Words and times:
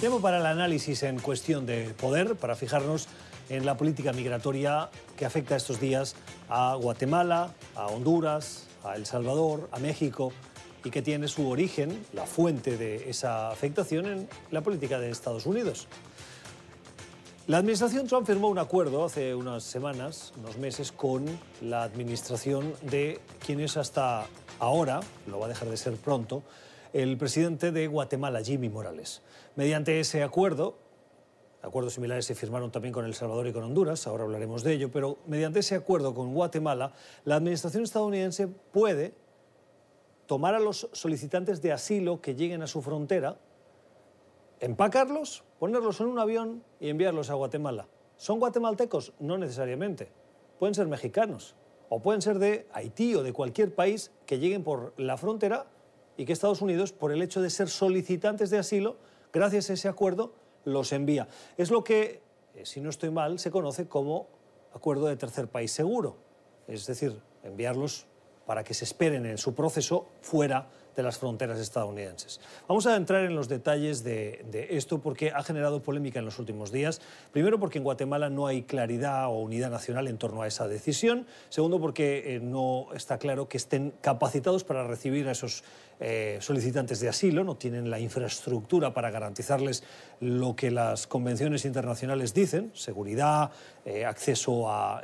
Tiempo 0.00 0.20
para 0.20 0.38
el 0.38 0.46
análisis 0.46 1.02
en 1.02 1.18
cuestión 1.18 1.66
de 1.66 1.92
poder, 1.94 2.36
para 2.36 2.54
fijarnos 2.54 3.08
en 3.48 3.66
la 3.66 3.76
política 3.76 4.12
migratoria 4.12 4.90
que 5.16 5.26
afecta 5.26 5.56
estos 5.56 5.80
días 5.80 6.14
a 6.48 6.76
Guatemala, 6.76 7.52
a 7.74 7.88
Honduras, 7.88 8.68
a 8.84 8.94
El 8.94 9.06
Salvador, 9.06 9.68
a 9.72 9.80
México 9.80 10.30
y 10.84 10.90
que 10.90 11.02
tiene 11.02 11.26
su 11.26 11.48
origen, 11.48 12.06
la 12.12 12.26
fuente 12.26 12.76
de 12.76 13.10
esa 13.10 13.50
afectación 13.50 14.06
en 14.06 14.28
la 14.52 14.60
política 14.60 15.00
de 15.00 15.10
Estados 15.10 15.46
Unidos. 15.46 15.88
La 17.48 17.56
administración 17.58 18.06
Trump 18.06 18.24
firmó 18.24 18.50
un 18.50 18.58
acuerdo 18.58 19.04
hace 19.04 19.34
unas 19.34 19.64
semanas, 19.64 20.32
unos 20.38 20.58
meses, 20.58 20.92
con 20.92 21.26
la 21.60 21.82
administración 21.82 22.72
de 22.82 23.20
quienes 23.44 23.76
hasta 23.76 24.26
ahora, 24.60 25.00
lo 25.26 25.40
va 25.40 25.46
a 25.46 25.48
dejar 25.48 25.68
de 25.68 25.76
ser 25.76 25.96
pronto, 25.96 26.44
el 26.92 27.16
presidente 27.18 27.72
de 27.72 27.86
Guatemala, 27.86 28.42
Jimmy 28.42 28.68
Morales. 28.68 29.22
Mediante 29.56 30.00
ese 30.00 30.22
acuerdo, 30.22 30.76
acuerdos 31.62 31.94
similares 31.94 32.26
se 32.26 32.34
firmaron 32.34 32.70
también 32.70 32.92
con 32.94 33.04
El 33.04 33.14
Salvador 33.14 33.46
y 33.46 33.52
con 33.52 33.64
Honduras, 33.64 34.06
ahora 34.06 34.24
hablaremos 34.24 34.62
de 34.62 34.74
ello, 34.74 34.90
pero 34.90 35.18
mediante 35.26 35.60
ese 35.60 35.74
acuerdo 35.74 36.14
con 36.14 36.34
Guatemala, 36.34 36.92
la 37.24 37.36
administración 37.36 37.84
estadounidense 37.84 38.46
puede 38.46 39.12
tomar 40.26 40.54
a 40.54 40.60
los 40.60 40.88
solicitantes 40.92 41.62
de 41.62 41.72
asilo 41.72 42.20
que 42.20 42.34
lleguen 42.34 42.62
a 42.62 42.66
su 42.66 42.82
frontera, 42.82 43.38
empacarlos, 44.60 45.44
ponerlos 45.58 46.00
en 46.00 46.06
un 46.06 46.18
avión 46.18 46.62
y 46.80 46.90
enviarlos 46.90 47.30
a 47.30 47.34
Guatemala. 47.34 47.88
¿Son 48.16 48.38
guatemaltecos? 48.38 49.12
No 49.20 49.38
necesariamente. 49.38 50.10
Pueden 50.58 50.74
ser 50.74 50.86
mexicanos 50.86 51.54
o 51.88 52.00
pueden 52.00 52.20
ser 52.20 52.38
de 52.38 52.66
Haití 52.72 53.14
o 53.14 53.22
de 53.22 53.32
cualquier 53.32 53.74
país 53.74 54.10
que 54.26 54.38
lleguen 54.38 54.64
por 54.64 54.92
la 54.96 55.16
frontera 55.16 55.66
y 56.18 56.24
que 56.26 56.32
Estados 56.32 56.60
Unidos, 56.60 56.92
por 56.92 57.12
el 57.12 57.22
hecho 57.22 57.40
de 57.40 57.48
ser 57.48 57.68
solicitantes 57.68 58.50
de 58.50 58.58
asilo, 58.58 58.96
gracias 59.32 59.70
a 59.70 59.74
ese 59.74 59.88
acuerdo, 59.88 60.34
los 60.64 60.92
envía. 60.92 61.28
Es 61.56 61.70
lo 61.70 61.84
que, 61.84 62.20
eh, 62.56 62.66
si 62.66 62.80
no 62.80 62.90
estoy 62.90 63.10
mal, 63.10 63.38
se 63.38 63.52
conoce 63.52 63.86
como 63.86 64.26
acuerdo 64.74 65.06
de 65.06 65.16
tercer 65.16 65.46
país 65.46 65.70
seguro. 65.70 66.16
Es 66.66 66.86
decir, 66.86 67.22
enviarlos 67.44 68.06
para 68.46 68.64
que 68.64 68.74
se 68.74 68.84
esperen 68.84 69.26
en 69.26 69.38
su 69.38 69.54
proceso 69.54 70.08
fuera 70.20 70.68
de 70.98 71.04
las 71.04 71.16
fronteras 71.16 71.60
estadounidenses. 71.60 72.40
Vamos 72.66 72.84
a 72.88 72.96
entrar 72.96 73.24
en 73.24 73.36
los 73.36 73.48
detalles 73.48 74.02
de, 74.02 74.66
esto 74.70 75.00
porque 75.00 75.30
ha 75.30 75.44
generado 75.44 75.80
polémica 75.80 76.18
en 76.18 76.24
los 76.24 76.40
últimos 76.40 76.72
días. 76.72 77.00
Primero 77.30 77.60
porque 77.60 77.78
en 77.78 77.84
Guatemala 77.84 78.30
no 78.30 78.48
hay 78.48 78.62
claridad 78.62 79.28
o 79.28 79.38
unidad 79.38 79.70
nacional 79.70 80.08
en 80.08 80.18
torno 80.18 80.42
a 80.42 80.48
esa 80.48 80.66
decisión. 80.66 81.24
Segundo 81.50 81.80
porque 81.80 82.34
eh, 82.34 82.40
no 82.40 82.88
está 82.96 83.18
claro 83.18 83.48
que 83.48 83.58
estén 83.58 83.92
capacitados 84.00 84.64
para 84.64 84.88
recibir 84.88 85.28
a 85.28 85.32
esos 85.32 85.62
eh, 86.00 86.38
solicitantes 86.40 86.98
de 86.98 87.08
asilo, 87.08 87.44
no 87.44 87.56
tienen 87.56 87.90
la 87.90 88.00
infraestructura 88.00 88.92
para 88.92 89.10
garantizarles 89.12 89.84
lo 90.18 90.56
que 90.56 90.72
las 90.72 91.06
convenciones 91.06 91.64
internacionales 91.64 92.34
dicen, 92.34 92.72
seguridad, 92.74 93.52
eh, 93.84 94.04
acceso 94.04 94.68
a 94.68 95.02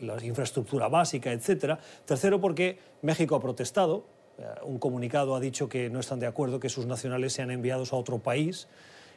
la 0.00 0.24
infraestructura 0.24 0.88
básica, 0.88 1.32
etc. 1.32 1.78
Tercero 2.04 2.40
porque 2.40 2.78
México 3.02 3.36
ha 3.36 3.40
protestado, 3.40 4.15
un 4.62 4.78
comunicado 4.78 5.34
ha 5.34 5.40
dicho 5.40 5.68
que 5.68 5.88
no 5.90 6.00
están 6.00 6.20
de 6.20 6.26
acuerdo 6.26 6.60
que 6.60 6.68
sus 6.68 6.86
nacionales 6.86 7.32
sean 7.32 7.50
enviados 7.50 7.92
a 7.92 7.96
otro 7.96 8.18
país 8.18 8.68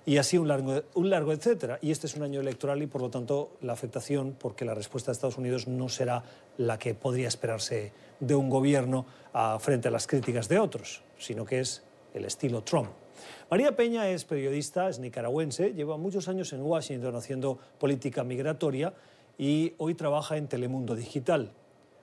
y 0.05 0.17
así 0.17 0.37
un 0.37 0.47
largo, 0.47 1.33
etcétera. 1.33 1.77
Y 1.81 1.91
este 1.91 2.07
es 2.07 2.15
un 2.15 2.23
año 2.23 2.39
electoral 2.39 2.81
y 2.81 2.87
por 2.87 3.01
lo 3.01 3.09
tanto 3.09 3.51
la 3.61 3.73
afectación, 3.73 4.35
porque 4.39 4.65
la 4.65 4.73
respuesta 4.73 5.11
de 5.11 5.13
Estados 5.13 5.37
Unidos 5.37 5.67
no 5.67 5.89
será 5.89 6.23
la 6.57 6.79
que 6.79 6.95
podría 6.95 7.27
esperarse 7.27 7.91
de 8.19 8.33
un 8.33 8.49
gobierno 8.49 9.05
frente 9.59 9.89
a 9.89 9.91
las 9.91 10.07
críticas 10.07 10.47
de 10.47 10.57
otros, 10.57 11.03
sino 11.17 11.45
que 11.45 11.59
es 11.59 11.83
el 12.13 12.25
estilo 12.25 12.63
Trump. 12.63 12.89
María 13.51 13.75
Peña 13.75 14.07
es 14.09 14.23
periodista, 14.23 14.89
es 14.89 14.99
nicaragüense, 14.99 15.73
lleva 15.73 15.97
muchos 15.97 16.27
años 16.29 16.53
en 16.53 16.61
Washington 16.61 17.15
haciendo 17.15 17.59
política 17.77 18.23
migratoria 18.23 18.93
y 19.37 19.73
hoy 19.77 19.95
trabaja 19.95 20.37
en 20.37 20.47
Telemundo 20.47 20.95
Digital. 20.95 21.51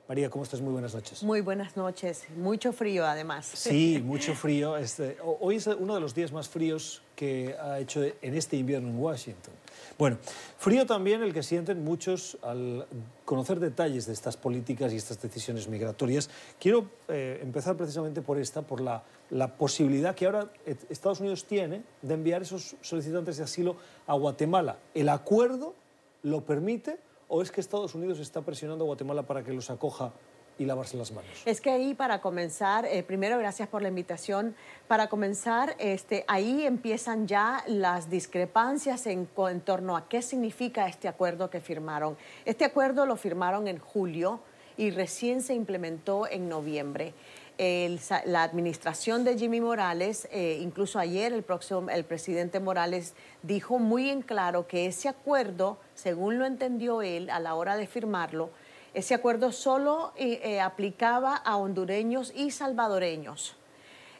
María, 0.08 0.30
¿cómo 0.30 0.44
estás? 0.44 0.60
Muy 0.60 0.72
buenas 0.72 0.94
noches. 0.94 1.24
Muy 1.24 1.40
buenas 1.40 1.76
noches. 1.76 2.26
Mucho 2.36 2.72
frío, 2.72 3.04
además. 3.04 3.44
Sí, 3.44 4.00
mucho 4.04 4.34
frío. 4.34 4.76
Este, 4.76 5.16
hoy 5.40 5.56
es 5.56 5.66
uno 5.66 5.96
de 5.96 6.00
los 6.00 6.14
días 6.14 6.30
más 6.30 6.48
fríos 6.48 7.02
que 7.16 7.56
ha 7.60 7.80
hecho 7.80 8.04
en 8.04 8.34
este 8.34 8.56
invierno 8.56 8.88
en 8.88 9.00
Washington. 9.00 9.52
Bueno, 9.98 10.18
frío 10.58 10.86
también 10.86 11.24
el 11.24 11.34
que 11.34 11.42
sienten 11.42 11.82
muchos 11.82 12.38
al 12.42 12.86
conocer 13.24 13.58
detalles 13.58 14.06
de 14.06 14.12
estas 14.12 14.36
políticas 14.36 14.92
y 14.92 14.96
estas 14.96 15.20
decisiones 15.20 15.66
migratorias. 15.66 16.30
Quiero 16.60 16.88
eh, 17.08 17.40
empezar 17.42 17.76
precisamente 17.76 18.22
por 18.22 18.38
esta, 18.38 18.62
por 18.62 18.80
la, 18.80 19.02
la 19.30 19.56
posibilidad 19.56 20.14
que 20.14 20.26
ahora 20.26 20.52
Estados 20.88 21.18
Unidos 21.18 21.46
tiene 21.46 21.82
de 22.02 22.14
enviar 22.14 22.42
esos 22.42 22.76
solicitantes 22.80 23.38
de 23.38 23.42
asilo 23.42 23.74
a 24.06 24.14
Guatemala. 24.14 24.78
El 24.94 25.08
acuerdo 25.08 25.74
lo 26.22 26.44
permite 26.44 26.98
¿O 27.28 27.42
es 27.42 27.50
que 27.50 27.60
Estados 27.60 27.94
Unidos 27.94 28.20
está 28.20 28.42
presionando 28.42 28.84
a 28.84 28.86
Guatemala 28.86 29.24
para 29.24 29.42
que 29.42 29.52
los 29.52 29.68
acoja 29.70 30.12
y 30.58 30.64
lavarse 30.64 30.96
las 30.96 31.10
manos? 31.10 31.30
Es 31.44 31.60
que 31.60 31.70
ahí 31.70 31.94
para 31.94 32.20
comenzar, 32.20 32.86
eh, 32.86 33.02
primero 33.02 33.36
gracias 33.38 33.68
por 33.68 33.82
la 33.82 33.88
invitación, 33.88 34.54
para 34.86 35.08
comenzar, 35.08 35.74
este, 35.78 36.24
ahí 36.28 36.64
empiezan 36.64 37.26
ya 37.26 37.64
las 37.66 38.08
discrepancias 38.10 39.06
en, 39.06 39.28
en 39.50 39.60
torno 39.60 39.96
a 39.96 40.08
qué 40.08 40.22
significa 40.22 40.86
este 40.86 41.08
acuerdo 41.08 41.50
que 41.50 41.60
firmaron. 41.60 42.16
Este 42.44 42.64
acuerdo 42.64 43.06
lo 43.06 43.16
firmaron 43.16 43.66
en 43.66 43.78
julio 43.78 44.40
y 44.76 44.90
recién 44.90 45.42
se 45.42 45.54
implementó 45.54 46.28
en 46.28 46.48
noviembre 46.48 47.12
la 47.58 48.42
administración 48.42 49.24
de 49.24 49.38
Jimmy 49.38 49.60
Morales, 49.60 50.28
eh, 50.30 50.58
incluso 50.60 50.98
ayer 50.98 51.32
el, 51.32 51.42
próximo, 51.42 51.88
el 51.88 52.04
presidente 52.04 52.60
Morales 52.60 53.14
dijo 53.42 53.78
muy 53.78 54.10
en 54.10 54.20
claro 54.20 54.66
que 54.66 54.86
ese 54.86 55.08
acuerdo, 55.08 55.78
según 55.94 56.38
lo 56.38 56.44
entendió 56.44 57.00
él 57.00 57.30
a 57.30 57.40
la 57.40 57.54
hora 57.54 57.76
de 57.76 57.86
firmarlo, 57.86 58.50
ese 58.92 59.14
acuerdo 59.14 59.52
solo 59.52 60.12
eh, 60.16 60.40
eh, 60.42 60.60
aplicaba 60.60 61.34
a 61.34 61.56
hondureños 61.56 62.32
y 62.34 62.50
salvadoreños. 62.50 63.56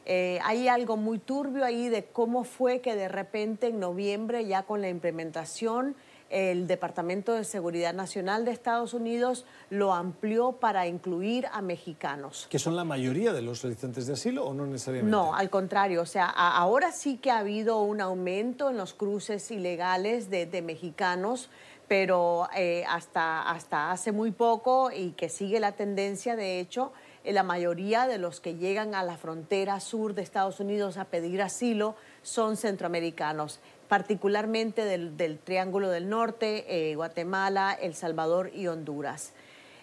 hay 0.07 0.69
algo 0.69 0.97
muy 0.97 1.19
turbio 1.19 1.65
ahí 1.65 1.89
de 1.89 2.05
cómo 2.05 2.45
fue 2.45 2.81
que 2.81 2.95
de 2.95 3.09
repente 3.09 3.67
en 3.67 3.81
noviembre, 3.81 4.47
ya 4.47 4.63
con 4.63 4.81
la 4.81 4.89
implementación, 4.89 5.97
el 6.31 6.67
Departamento 6.67 7.35
de 7.35 7.45
Seguridad 7.45 7.95
Nacional 7.95 8.45
de 8.45 8.51
Estados 8.51 8.95
Unidos 8.95 9.45
lo 9.71 9.95
amplió 9.95 10.53
para 10.53 10.87
incluir 10.87 11.47
a 11.53 11.63
mexicanos. 11.63 12.47
¿Que 12.51 12.59
son 12.59 12.75
la 12.77 12.85
mayoría 12.85 13.33
de 13.33 13.43
los 13.43 13.61
solicitantes 13.61 14.07
de 14.07 14.15
asilo 14.15 14.45
o 14.45 14.55
no 14.55 14.67
necesariamente? 14.67 15.11
No, 15.11 15.35
al 15.35 15.51
contrario. 15.51 16.03
O 16.03 16.07
sea, 16.07 16.27
ahora 16.27 16.93
sí 16.93 17.19
que 17.19 17.31
ha 17.31 17.39
habido 17.39 17.81
un 17.81 18.01
aumento 18.01 18.71
en 18.71 18.77
los 18.77 18.95
cruces 18.95 19.51
ilegales 19.51 20.31
de, 20.31 20.63
mexicanos, 20.63 21.49
pero 21.87 22.49
eh, 22.57 22.85
hasta, 22.89 23.49
hasta 23.49 23.93
hace 23.93 24.11
muy 24.11 24.33
poco 24.33 24.91
y 24.91 25.13
que 25.13 25.29
sigue 25.29 25.61
la 25.61 25.73
tendencia, 25.73 26.35
de 26.35 26.59
hecho, 26.59 26.93
eh, 27.27 27.33
la 27.33 27.43
mayoría 27.43 28.07
de 28.07 28.19
los 28.19 28.41
que 28.41 28.55
llegan 28.55 28.95
a 28.95 29.03
la 29.03 29.17
frontera 29.17 29.81
sur 29.81 30.15
de 30.15 30.23
Estados 30.23 30.61
Unidos 30.61 30.97
a 30.97 31.05
pedir 31.05 31.43
asilo 31.43 31.97
son 32.23 32.57
centroamericanos 32.57 33.61
particularmente 33.89 34.85
del, 34.85 35.39
Triángulo 35.39 35.89
del 35.89 36.09
Norte, 36.09 36.65
eh, 36.69 36.95
Guatemala, 36.97 37.77
El 37.81 37.95
Salvador 37.95 38.51
y 38.55 38.67
Honduras. 38.67 39.33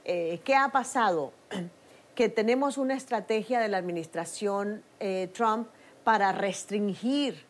Eh, 0.06 0.40
¿Qué 0.44 0.56
ha 0.56 0.70
pasado? 0.70 1.34
Que 2.14 2.30
tenemos 2.30 2.78
una 2.78 2.94
estrategia 2.94 3.60
de 3.60 3.70
la 3.70 3.78
administración 3.78 4.84
eh, 5.00 5.32
Trump 5.34 5.68
para 6.04 6.32
restringir 6.32 7.44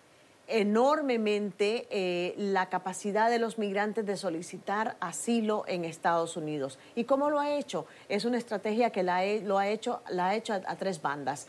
enormemente 0.47 2.33
la 2.37 2.69
capacidad 2.69 3.29
de 3.29 3.39
los 3.39 3.57
migrantes 3.57 4.05
de 4.05 4.15
solicitar 4.15 4.95
asilo 5.01 5.65
en 5.67 5.83
Estados 5.83 6.37
Unidos. 6.37 6.79
¿Y 6.95 7.03
cómo 7.03 7.29
lo 7.29 7.41
ha 7.41 7.51
hecho? 7.55 7.87
Es 8.07 8.23
una 8.23 8.37
estrategia 8.37 8.91
que 8.91 9.03
la 9.03 9.25
lo 9.41 9.57
ha 9.57 9.67
hecho, 9.67 10.01
la 10.09 10.29
ha 10.29 10.35
hecho 10.35 10.53
a 10.53 10.75
tres 10.77 11.01
bandas. 11.01 11.47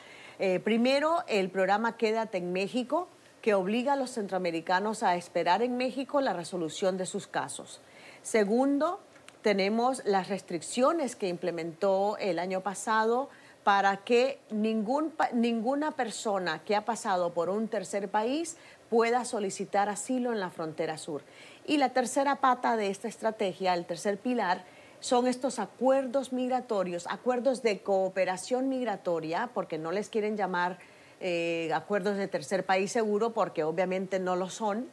primero, 0.65 1.23
el 1.29 1.51
programa 1.51 1.97
Quédate 1.97 2.39
en 2.39 2.53
México, 2.53 3.07
que 3.45 3.53
obliga 3.53 3.93
a 3.93 3.97
los 3.97 4.13
centroamericanos 4.13 5.03
a 5.03 5.17
esperar 5.17 5.61
en 5.61 5.77
México 5.77 6.23
la 6.23 6.33
resolución 6.33 6.97
de 6.97 7.05
sus 7.05 7.27
casos. 7.27 7.83
Segundo, 8.23 9.01
tenemos 9.43 10.03
las 10.07 10.31
restricciones 10.31 11.15
que 11.15 11.29
implementó 11.29 12.17
el 12.17 12.39
año 12.39 12.63
pasado 12.63 13.29
para 13.63 13.99
que 13.99 14.41
ninguna 14.51 15.91
persona 15.91 16.65
que 16.65 16.75
ha 16.75 16.87
pasado 16.87 17.35
por 17.35 17.51
un 17.51 17.69
tercer 17.69 18.09
país 18.09 18.57
pueda 18.89 19.27
solicitar 19.27 19.91
asilo 19.91 20.33
en 20.33 20.41
la 20.41 20.49
frontera 20.49 20.97
sur. 20.97 21.21
Y 21.67 21.77
la 21.77 21.91
tercera 21.91 22.37
pata 22.37 22.79
de 22.79 22.89
esta 22.89 23.09
estrategia, 23.09 23.75
el 23.75 23.85
tercer 23.85 24.17
pilar, 24.17 24.65
son 25.01 25.27
estos 25.27 25.59
acuerdos 25.59 26.33
migratorios, 26.33 27.07
acuerdos 27.11 27.63
de 27.63 27.83
cooperación 27.83 28.71
migratoria, 28.71 29.51
porque 29.53 29.77
no 29.77 29.93
les 29.93 30.09
quieren 30.09 30.35
llamar 30.35 30.79
eh, 31.21 31.71
acuerdos 31.75 32.17
de 32.17 32.29
tercer 32.29 32.65
país 32.65 32.93
seguro, 32.93 33.31
porque 33.31 33.65
obviamente 33.65 34.19
no 34.19 34.37
lo 34.37 34.51
son, 34.51 34.89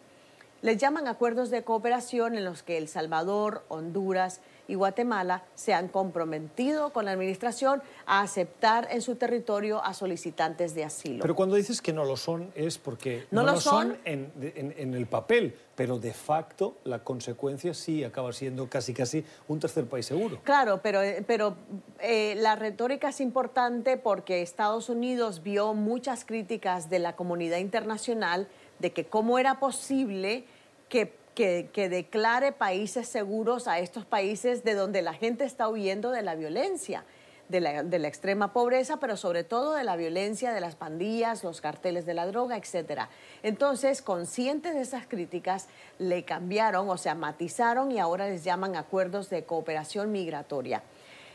Les 0.62 0.78
llaman 0.78 1.08
acuerdos 1.08 1.50
de 1.50 1.64
cooperación 1.64 2.36
en 2.36 2.46
los 2.46 2.62
que 2.62 2.78
El 2.78 2.88
Salvador, 2.88 3.64
Honduras 3.68 4.42
y 4.72 4.76
Guatemala 4.76 5.44
se 5.54 5.74
han 5.74 5.90
comprometido 5.90 6.94
con 6.94 7.04
la 7.04 7.12
administración 7.12 7.82
a 8.06 8.22
aceptar 8.22 8.88
en 8.90 9.02
su 9.02 9.18
territorio 9.18 9.84
a 9.84 9.94
solicitantes 9.94 10.74
de 10.74 10.86
asilo. 10.86 11.22
Pero 11.22 11.36
cuando 11.36 11.58
dices 11.58 11.82
que 11.82 11.92
no 11.92 12.06
lo 12.06 12.16
son 12.16 12.52
es 12.56 12.78
porque 12.78 13.26
no, 13.32 13.44
lo 13.44 13.60
son, 13.60 13.98
en, 14.06 14.32
en, 14.38 14.94
el 14.94 15.08
papel, 15.08 15.54
pero 15.76 16.00
de 16.00 16.14
facto 16.14 16.78
la 16.86 17.04
consecuencia 17.04 17.74
sí 17.74 18.06
acaba 18.06 18.32
siendo 18.32 18.70
casi 18.70 18.94
casi 18.94 19.26
un 19.50 19.60
tercer 19.60 19.86
país 19.88 20.06
seguro. 20.06 20.40
Claro, 20.44 20.80
pero, 20.82 21.02
pero 21.28 21.58
eh, 22.00 22.36
la 22.38 22.56
retórica 22.56 23.10
es 23.10 23.20
importante 23.20 23.98
porque 23.98 24.42
Estados 24.42 24.88
Unidos 24.88 25.44
vio 25.44 25.74
muchas 25.74 26.24
críticas 26.24 26.90
de 26.90 27.00
la 27.00 27.18
comunidad 27.18 27.58
internacional 27.58 28.48
de 28.80 28.94
que 28.94 29.06
cómo 29.06 29.38
era 29.38 29.60
posible 29.60 30.46
que, 30.88 31.14
que, 31.36 31.90
declare 31.90 32.52
países 32.52 33.08
seguros 33.08 33.68
a 33.68 33.80
estos 33.80 34.06
países 34.06 34.64
de 34.64 34.74
donde 34.74 35.02
la 35.02 35.14
gente 35.14 35.46
está 35.46 35.68
huyendo 35.70 36.12
de 36.12 36.22
la 36.22 36.36
violencia. 36.36 37.04
De 37.50 37.60
la, 37.60 38.08
extrema 38.08 38.54
pobreza, 38.54 38.96
pero 39.02 39.18
sobre 39.18 39.44
todo 39.44 39.74
de 39.74 39.84
la 39.84 39.98
violencia 39.98 40.54
de 40.54 40.62
las 40.62 40.76
pandillas, 40.76 41.44
los 41.44 41.60
carteles 41.60 42.06
de 42.06 42.14
la 42.14 42.26
droga, 42.26 42.56
etc. 42.56 43.10
Entonces, 43.44 44.02
conscientes 44.02 44.74
de 44.74 44.80
esas 44.80 45.06
críticas, 45.06 45.68
le 46.00 46.24
cambiaron, 46.24 46.90
o 46.90 46.96
sea, 46.98 47.14
matizaron 47.14 47.92
y 47.92 48.00
ahora 48.00 48.30
les 48.30 48.46
llaman 48.46 48.78
acuerdos 48.78 49.30
de 49.30 49.44
cooperación 49.44 50.14
migratoria. 50.14 50.82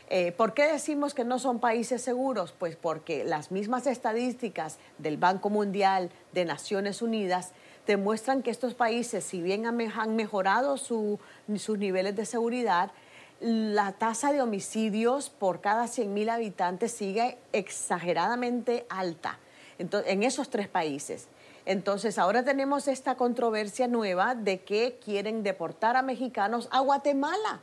Eh, 0.09 0.31
¿Por 0.31 0.53
qué 0.53 0.71
decimos 0.71 1.13
que 1.13 1.25
no 1.25 1.37
son 1.37 1.59
países 1.59 2.01
seguros? 2.01 2.53
Pues 2.57 2.75
porque 2.77 3.23
las 3.25 3.51
mismas 3.51 3.85
estadísticas 3.87 4.79
del 4.97 5.17
Banco 5.17 5.49
Mundial, 5.49 6.09
de 6.31 6.45
Naciones 6.45 7.01
Unidas, 7.01 7.51
demuestran 7.87 8.43
que 8.43 8.51
estos 8.51 8.75
países, 8.75 9.23
si 9.23 9.41
bien 9.41 9.65
han 9.65 10.15
mejorado 10.15 10.77
sus 10.77 11.19
niveles 11.47 12.15
de 12.15 12.25
seguridad, 12.25 12.91
la 13.39 13.93
tasa 13.93 14.31
de 14.31 14.41
homicidios 14.41 15.29
por 15.29 15.61
cada 15.61 15.85
100.000 15.85 16.29
habitantes 16.29 16.91
sigue 16.91 17.37
exageradamente 17.53 18.85
alta 18.89 19.39
en 19.79 20.23
esos 20.23 20.49
tres 20.49 20.67
países. 20.67 21.27
Entonces, 21.65 22.17
ahora 22.17 22.43
tenemos 22.43 22.87
esta 22.87 23.15
controversia 23.15 23.87
nueva 23.87 24.35
de 24.35 24.61
que 24.61 24.99
quieren 25.03 25.43
deportar 25.43 25.95
a 25.97 26.01
mexicanos 26.01 26.67
a 26.71 26.79
Guatemala. 26.79 27.59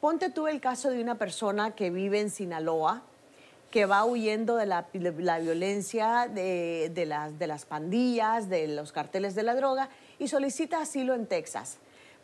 Ponte 0.00 0.28
tú 0.28 0.46
el 0.48 0.60
caso 0.60 0.90
de 0.90 1.00
una 1.00 1.14
persona 1.14 1.70
que 1.70 1.88
vive 1.90 2.20
en 2.20 2.30
Sinaloa, 2.30 3.02
que 3.74 3.86
va 3.86 4.04
huyendo 4.04 4.54
de 4.54 4.66
la, 4.66 4.86
violencia 5.40 6.30
de, 6.32 7.04
las, 7.08 7.40
de 7.40 7.46
las 7.48 7.64
pandillas, 7.64 8.48
de 8.48 8.68
los 8.68 8.92
carteles 8.92 9.34
de 9.34 9.42
la 9.42 9.56
droga 9.56 9.88
y 10.20 10.28
solicita 10.28 10.80
asilo 10.80 11.12
en 11.12 11.26
Texas. 11.26 11.78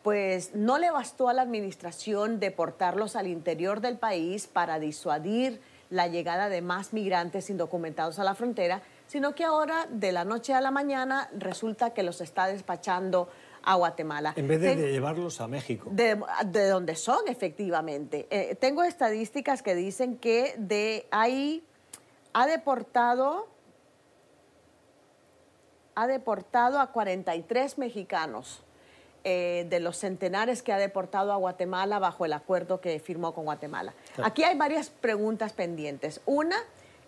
Pues 0.04 0.54
no 0.54 0.78
le 0.78 0.92
bastó 0.92 1.28
a 1.28 1.32
la 1.32 1.42
administración 1.42 2.38
deportarlos 2.38 3.16
al 3.16 3.26
interior 3.26 3.80
del 3.80 3.98
país 3.98 4.46
para 4.46 4.78
disuadir 4.78 5.60
la 5.90 6.06
llegada 6.06 6.48
de 6.48 6.62
más 6.62 6.92
migrantes 6.92 7.50
indocumentados 7.50 8.20
a 8.20 8.24
la 8.24 8.36
frontera, 8.36 8.82
sino 9.08 9.34
que 9.34 9.42
ahora, 9.42 9.88
de 9.90 10.12
la 10.12 10.24
noche 10.24 10.54
a 10.54 10.60
la 10.60 10.70
mañana, 10.70 11.30
resulta 11.36 11.90
que 11.90 12.04
los 12.04 12.20
está 12.20 12.46
despachando 12.46 13.28
a 13.62 13.74
Guatemala. 13.74 14.32
En 14.36 14.48
vez 14.48 14.60
de, 14.60 14.76
llevarlos 14.76 15.40
a 15.40 15.48
México. 15.48 15.90
De, 15.92 16.16
donde 16.68 16.96
son, 16.96 17.28
efectivamente. 17.28 18.26
Eh, 18.30 18.54
tengo 18.56 18.82
estadísticas 18.82 19.62
que 19.62 19.74
dicen 19.74 20.16
que 20.16 20.54
de 20.58 21.06
ahí 21.10 21.64
ha 22.32 22.46
deportado, 22.46 23.48
ha 25.94 26.06
deportado 26.06 26.80
a 26.80 26.88
43 26.88 27.78
mexicanos. 27.78 28.62
Eh, 29.22 29.66
de 29.68 29.80
los 29.80 29.98
centenares 29.98 30.62
que 30.62 30.72
ha 30.72 30.78
deportado 30.78 31.30
a 31.34 31.36
Guatemala 31.36 31.98
bajo 31.98 32.24
el 32.24 32.32
acuerdo 32.32 32.80
que 32.80 32.98
firmó 33.00 33.34
con 33.34 33.44
Guatemala. 33.44 33.92
Aquí 34.22 34.44
hay 34.44 34.56
varias 34.56 34.88
preguntas 34.88 35.52
pendientes. 35.52 36.22
Una, 36.24 36.56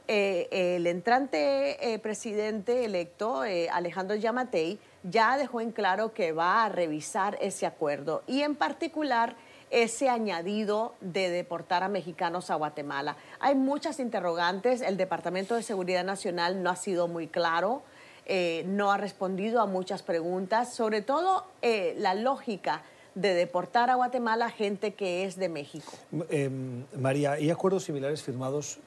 eh, 0.08 0.46
el 0.50 0.86
entrante 0.88 1.98
presidente 2.02 2.84
electo, 2.84 3.44
Alejandro 3.72 4.14
Yamatei, 4.14 4.78
ya 5.02 5.36
dejó 5.36 5.60
en 5.60 5.72
claro 5.72 6.12
que 6.12 6.32
va 6.32 6.64
a 6.64 6.68
revisar 6.68 7.38
ese 7.40 7.66
acuerdo 7.66 8.22
y 8.26 8.42
en 8.42 8.54
particular 8.54 9.36
ese 9.70 10.10
añadido 10.10 10.94
de 11.00 11.30
deportar 11.30 11.82
a 11.82 11.88
mexicanos 11.88 12.50
a 12.50 12.56
Guatemala. 12.56 13.16
Hay 13.40 13.54
muchas 13.54 14.00
interrogantes, 14.00 14.82
el 14.82 14.98
Departamento 14.98 15.54
de 15.54 15.62
Seguridad 15.62 16.04
Nacional 16.04 16.62
no 16.62 16.68
ha 16.68 16.76
sido 16.76 17.08
muy 17.08 17.26
claro, 17.26 17.82
eh, 18.26 18.64
no 18.66 18.92
ha 18.92 18.98
respondido 18.98 19.60
a 19.60 19.66
muchas 19.66 20.02
preguntas, 20.02 20.74
sobre 20.74 21.00
todo 21.00 21.46
eh, 21.62 21.94
la 21.98 22.14
lógica 22.14 22.82
de 23.14 23.34
deportar 23.34 23.90
a 23.90 23.94
Guatemala 23.94 24.50
gente 24.50 24.94
que 24.94 25.24
es 25.24 25.36
de 25.36 25.48
México. 25.48 25.92
Em, 26.28 26.84
María, 26.96 27.32
¿hay 27.32 27.50
acuerdos 27.50 27.84
similares 27.84 28.22
firmados 28.22 28.78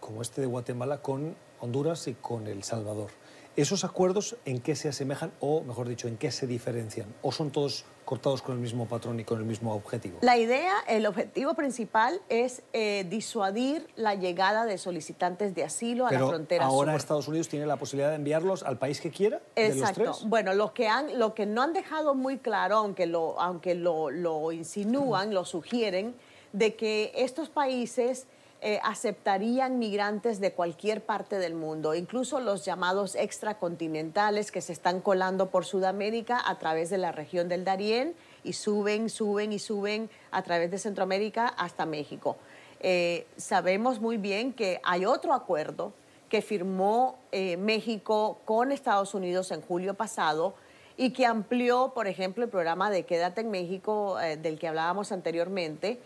como 0.00 0.20
este 0.20 0.40
de 0.40 0.48
Guatemala 0.48 0.98
con 0.98 1.34
Honduras 1.60 2.08
y 2.08 2.14
con 2.14 2.48
El 2.48 2.64
Salvador? 2.64 3.10
¿Esos 3.54 3.84
acuerdos 3.84 4.36
en 4.46 4.60
qué 4.60 4.74
se 4.74 4.88
asemejan 4.88 5.30
o, 5.38 5.60
mejor 5.60 5.86
dicho, 5.86 6.08
en 6.08 6.16
qué 6.16 6.30
se 6.30 6.46
diferencian? 6.46 7.14
¿O 7.20 7.32
son 7.32 7.50
todos 7.50 7.84
cortados 8.06 8.40
con 8.40 8.54
el 8.54 8.60
mismo 8.60 8.86
patrón 8.86 9.20
y 9.20 9.24
con 9.24 9.38
el 9.38 9.44
mismo 9.44 9.74
objetivo? 9.74 10.18
La 10.22 10.38
idea, 10.38 10.72
el 10.88 11.04
objetivo 11.04 11.52
principal 11.52 12.22
es 12.30 12.62
eh, 12.72 13.04
disuadir 13.10 13.86
la 13.94 14.14
llegada 14.14 14.64
de 14.64 14.78
solicitantes 14.78 15.54
de 15.54 15.64
asilo 15.64 16.06
a 16.06 16.12
la 16.12 16.26
frontera 16.26 16.64
ahora 16.64 16.96
Estados 16.96 17.28
Unidos 17.28 17.48
tiene 17.48 17.66
la 17.66 17.76
posibilidad 17.76 18.08
de 18.08 18.16
enviarlos 18.16 18.62
al 18.62 18.78
país 18.78 19.02
que 19.02 19.10
quiera. 19.10 19.42
Exacto. 19.54 20.16
Bueno, 20.24 20.54
lo 20.54 20.72
que, 20.72 20.88
han, 20.88 21.18
lo 21.18 21.34
que 21.34 21.44
no 21.44 21.60
han 21.60 21.74
dejado 21.74 22.14
muy 22.14 22.38
claro, 22.38 22.76
aunque 22.76 23.04
lo, 23.04 23.38
aunque 23.38 23.74
lo, 23.74 24.10
lo 24.10 24.50
insinúan, 24.52 25.34
lo 25.34 25.44
sugieren, 25.44 26.14
de 26.54 26.74
que 26.74 27.12
estos 27.14 27.50
países 27.50 28.26
eh, 28.64 28.78
aceptarían 28.84 29.80
migrantes 29.80 30.38
de 30.38 30.52
cualquier 30.52 31.04
parte 31.04 31.40
del 31.40 31.52
mundo, 31.52 31.96
incluso 31.96 32.38
los 32.38 32.64
llamados 32.64 33.16
extracontinentales 33.16 34.52
que 34.52 34.60
se 34.60 34.72
están 34.72 35.00
colando 35.00 35.50
por 35.50 35.64
Sudamérica 35.64 36.40
a 36.46 36.60
través 36.60 36.88
de 36.88 36.96
la 36.96 37.10
región 37.10 37.48
del 37.48 37.64
Darién 37.64 38.14
y 38.44 38.52
suben, 38.52 39.10
suben 39.10 39.52
y 39.52 39.58
suben 39.58 40.08
a 40.30 40.42
través 40.42 40.70
de 40.70 40.78
Centroamérica 40.78 41.48
hasta 41.48 41.86
México. 41.86 42.36
Eh, 42.78 43.26
sabemos 43.36 44.00
muy 44.00 44.16
bien 44.16 44.52
que 44.52 44.80
hay 44.84 45.06
otro 45.06 45.34
acuerdo 45.34 45.92
que 46.28 46.40
firmó 46.40 47.18
eh, 47.32 47.56
México 47.56 48.38
con 48.44 48.70
Estados 48.70 49.12
Unidos 49.14 49.50
en 49.50 49.60
julio 49.60 49.94
pasado 49.94 50.54
y 50.96 51.10
que 51.10 51.26
amplió, 51.26 51.90
por 51.96 52.06
ejemplo, 52.06 52.44
el 52.44 52.50
programa 52.50 52.90
de 52.90 53.06
Quédate 53.06 53.40
en 53.40 53.50
México 53.50 54.18
del 54.18 54.60
que 54.60 54.68
hablábamos 54.68 55.10
anteriormente 55.10 55.98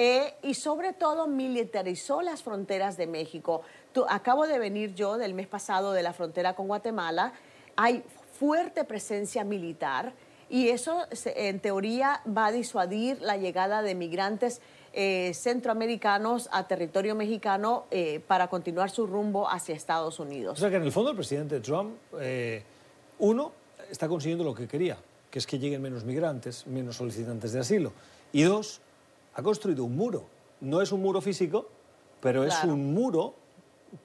eh, 0.00 0.34
y 0.44 0.54
sobre 0.54 0.92
todo 0.92 1.26
militarizó 1.26 2.22
las 2.22 2.44
fronteras 2.44 2.96
de 2.96 3.08
México. 3.08 3.62
acabo 4.08 4.46
de 4.46 4.60
venir 4.60 4.94
yo 4.94 5.18
del 5.18 5.34
mes 5.34 5.48
pasado 5.48 5.92
de 5.92 6.04
la 6.04 6.12
frontera 6.12 6.54
con 6.54 6.68
Guatemala. 6.68 7.32
Hay 7.74 8.04
fuerte 8.38 8.84
presencia 8.84 9.42
militar 9.42 10.12
y 10.48 10.68
eso 10.68 11.04
en 11.24 11.58
teoría 11.58 12.22
va 12.26 12.46
a 12.46 12.52
disuadir 12.52 13.20
la 13.20 13.38
llegada 13.38 13.82
de 13.82 13.96
migrantes 13.96 14.60
eh, 14.92 15.32
centroamericanos 15.34 16.48
a 16.52 16.68
territorio 16.68 17.16
mexicano 17.16 17.86
eh, 17.90 18.20
para 18.24 18.46
continuar 18.46 18.90
su 18.90 19.04
rumbo 19.04 19.50
hacia 19.50 19.74
Estados 19.74 20.20
Unidos. 20.20 20.58
O 20.58 20.60
sea 20.60 20.70
que 20.70 20.76
en 20.76 20.84
el 20.84 20.92
fondo 20.92 21.10
el 21.10 21.16
presidente 21.16 21.58
Trump, 21.58 21.96
uno, 23.18 23.50
está 23.90 24.06
consiguiendo 24.06 24.44
lo 24.44 24.54
que 24.54 24.68
quería, 24.68 24.96
que 25.28 25.40
es 25.40 25.46
que 25.48 25.58
lleguen 25.58 25.82
menos 25.82 26.04
migrantes, 26.04 26.68
menos 26.68 26.94
solicitantes 26.94 27.50
de 27.50 27.58
asilo. 27.58 27.92
Y 28.32 28.42
dos, 28.42 28.80
ha 29.38 29.42
construido 29.42 29.84
un 29.84 29.96
muro. 29.96 30.24
No 30.60 30.82
es 30.82 30.90
un 30.90 31.00
muro 31.00 31.20
físico, 31.20 31.68
pero 32.20 32.42
es 32.42 32.64
un 32.64 32.92
muro 32.92 33.36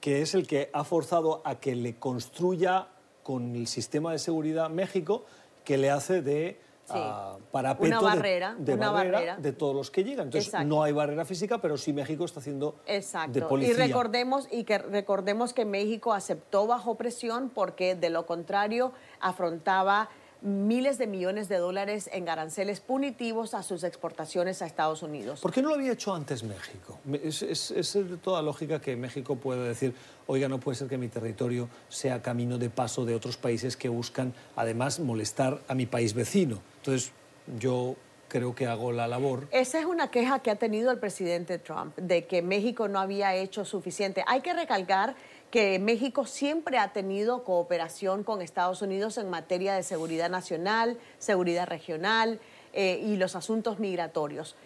que 0.00 0.22
es 0.22 0.34
el 0.34 0.46
que 0.46 0.70
ha 0.72 0.84
forzado 0.84 1.42
a 1.44 1.56
que 1.56 1.74
le 1.74 1.96
construya 1.96 2.86
con 3.24 3.56
el 3.56 3.66
sistema 3.66 4.12
de 4.12 4.20
seguridad 4.20 4.70
México, 4.70 5.24
que 5.64 5.76
le 5.76 5.90
hace 5.90 6.22
de 6.22 6.60
ah, 6.88 7.36
parapeto 7.50 7.98
una 7.98 8.00
barrera, 8.00 8.54
de, 8.56 8.74
una 8.74 8.92
barrera, 8.92 9.36
de 9.36 9.52
todos 9.52 9.74
los 9.74 9.90
que 9.90 10.04
llegan. 10.04 10.26
Entonces 10.26 10.54
no 10.64 10.84
hay 10.84 10.92
barrera 10.92 11.24
física, 11.24 11.60
pero 11.60 11.76
sí 11.78 11.92
México 11.92 12.24
está 12.24 12.38
haciendo 12.38 12.76
de 12.86 13.42
policía. 13.42 13.74
Y 13.74 13.76
recordemos 13.76 14.46
y 14.52 14.62
que 14.62 14.78
recordemos 14.78 15.52
que 15.52 15.64
México 15.64 16.12
aceptó 16.12 16.68
bajo 16.68 16.94
presión 16.94 17.50
porque 17.52 17.96
de 17.96 18.10
lo 18.10 18.24
contrario 18.24 18.92
afrontaba 19.18 20.10
miles 20.44 20.98
de 20.98 21.06
millones 21.06 21.48
de 21.48 21.56
dólares 21.56 22.10
en 22.12 22.28
aranceles 22.28 22.80
punitivos 22.80 23.54
a 23.54 23.62
sus 23.62 23.82
exportaciones 23.82 24.60
a 24.60 24.66
Estados 24.66 25.02
Unidos. 25.02 25.40
¿Por 25.40 25.52
qué 25.52 25.62
no 25.62 25.70
lo 25.70 25.74
había 25.74 25.92
hecho 25.92 26.14
antes 26.14 26.44
México? 26.44 27.00
Es, 27.22 27.42
es, 27.42 27.92
de 27.94 28.16
toda 28.18 28.42
lógica 28.42 28.80
que 28.80 28.94
México 28.94 29.36
pueda 29.36 29.64
decir, 29.64 29.94
oiga, 30.26 30.48
no 30.48 30.60
puede 30.60 30.76
ser 30.76 30.88
que 30.88 30.98
mi 30.98 31.08
territorio 31.08 31.68
sea 31.88 32.20
camino 32.20 32.58
de 32.58 32.68
paso 32.68 33.06
de 33.06 33.14
otros 33.14 33.38
países 33.38 33.76
que 33.76 33.88
buscan, 33.88 34.34
además, 34.54 35.00
molestar 35.00 35.60
a 35.66 35.74
mi 35.74 35.86
país 35.86 36.12
vecino. 36.12 36.60
Entonces, 36.76 37.12
yo 37.58 37.96
creo 38.28 38.54
que 38.54 38.66
hago 38.66 38.92
la 38.92 39.08
labor. 39.08 39.46
Esa 39.50 39.78
es 39.78 39.84
una 39.86 40.10
queja 40.10 40.40
que 40.40 40.50
ha 40.50 40.56
tenido 40.56 40.90
el 40.90 40.98
presidente 40.98 41.58
Trump, 41.58 41.96
de 41.96 42.26
que 42.26 42.42
México 42.42 42.88
no 42.88 42.98
había 42.98 43.34
hecho 43.34 43.64
suficiente. 43.64 44.24
Hay 44.26 44.40
que 44.40 44.52
recalcar 44.52 45.14
que 45.54 45.78
México 45.78 46.26
siempre 46.26 46.78
ha 46.78 46.92
tenido 46.92 47.44
cooperación 47.44 48.24
con 48.24 48.42
Estados 48.42 48.82
Unidos 48.82 49.18
en 49.18 49.30
materia 49.30 49.74
de 49.74 49.84
seguridad 49.84 50.28
nacional, 50.28 50.98
seguridad 51.20 51.68
regional 51.68 52.40
eh, 52.72 53.00
y 53.06 53.16
los 53.16 53.36
asuntos 53.36 53.78
migratorios. 53.78 54.56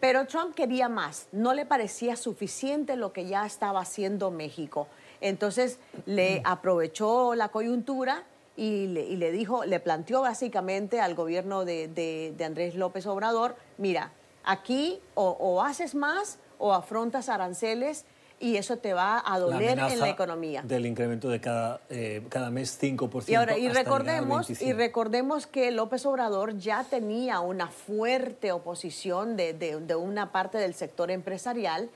Pero 0.00 0.26
Trump 0.26 0.54
quería 0.54 0.88
más, 0.88 1.28
no 1.32 1.52
le 1.52 1.66
parecía 1.66 2.16
suficiente 2.16 2.96
lo 2.96 3.12
que 3.12 3.26
ya 3.26 3.44
estaba 3.44 3.82
haciendo 3.82 4.30
México. 4.30 4.88
Entonces 5.20 5.78
le 6.06 6.40
aprovechó 6.46 7.34
la 7.34 7.48
coyuntura 7.48 8.24
y 8.56 8.86
le, 8.86 9.32
dijo, 9.32 9.66
le 9.66 9.80
planteó 9.80 10.22
básicamente 10.22 11.02
al 11.02 11.14
gobierno 11.14 11.66
de, 11.66 12.34
Andrés 12.42 12.74
López 12.74 13.06
Obrador, 13.06 13.54
mira, 13.76 14.12
aquí 14.44 14.98
o 15.14 15.62
haces 15.62 15.94
más 15.94 16.38
o 16.56 16.72
afrontas 16.72 17.28
aranceles 17.28 18.06
y 18.40 18.56
eso 18.56 18.78
te 18.78 18.94
va 18.94 19.22
a 19.24 19.38
doler 19.38 19.78
en 19.78 20.00
la 20.00 20.08
economía. 20.08 20.62
Del 20.62 20.86
incremento 20.86 21.28
de 21.28 21.42
cada, 21.42 21.82
eh, 21.90 22.22
cada 22.30 22.50
mes 22.50 22.78
5%. 22.80 23.28
Y 23.28 23.34
ahora, 23.34 23.58
y 23.58 23.68
recordemos, 23.68 24.62
y 24.62 24.72
recordemos 24.72 25.46
que 25.46 25.70
López 25.70 26.06
Obrador 26.06 26.56
ya 26.56 26.84
tenía 26.84 27.40
una 27.40 27.68
fuerte 27.68 28.50
oposición 28.50 29.36
de, 29.36 29.52
de, 29.52 29.94
una 29.94 30.32
parte 30.32 30.56
del 30.56 30.72
sector 30.72 31.10
empresarial. 31.10 31.90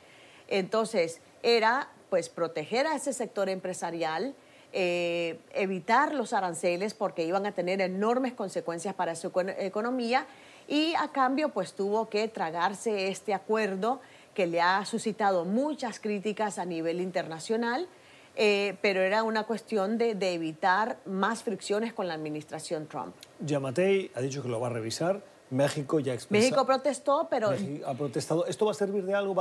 Entonces, 0.46 1.20
era 1.42 1.88
pues 2.10 2.28
proteger 2.28 2.86
a 2.86 2.94
ese 2.94 3.14
sector 3.14 3.48
empresarial, 3.48 4.34
eh, 4.74 5.38
evitar 5.54 6.12
los 6.12 6.34
aranceles 6.34 6.92
porque 6.92 7.24
iban 7.24 7.46
a 7.46 7.52
tener 7.52 7.80
enormes 7.80 8.34
consecuencias 8.34 8.94
para 8.94 9.16
su 9.16 9.32
economía 9.58 10.26
y 10.68 10.94
a 10.94 11.08
cambio 11.08 11.50
pues 11.50 11.72
tuvo 11.72 12.08
que 12.08 12.28
tragarse 12.28 13.08
este 13.08 13.34
acuerdo 13.34 14.00
que 14.34 14.46
le 14.46 14.60
ha 14.60 14.84
suscitado 14.84 15.44
muchas 15.44 16.00
críticas 16.00 16.58
a 16.58 16.64
nivel 16.64 17.00
internacional, 17.00 17.88
eh, 18.36 18.76
pero 18.82 19.00
era 19.00 19.22
una 19.22 19.44
cuestión 19.44 19.96
de, 19.96 20.10
evitar 20.34 20.98
más 21.06 21.42
fricciones 21.42 21.92
con 21.92 22.08
la 22.08 22.14
administración 22.14 22.86
Trump. 22.86 23.14
Yamatei 23.40 24.10
ha 24.14 24.20
dicho 24.20 24.42
que 24.42 24.48
lo 24.48 24.60
va 24.60 24.66
a 24.66 24.70
revisar. 24.70 25.22
México 25.50 26.00
ya 26.00 26.14
expresó. 26.14 26.42
México 26.42 26.66
protestó, 26.66 27.28
pero... 27.30 27.50
México 27.50 27.86
ha 27.86 27.94
protestado. 27.94 28.46
¿Esto 28.46 28.66
va 28.66 28.72
a 28.72 28.74
servir 28.74 29.04
de 29.04 29.14
algo? 29.14 29.36